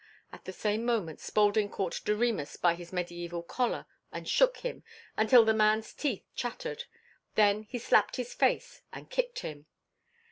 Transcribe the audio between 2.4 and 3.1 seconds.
by his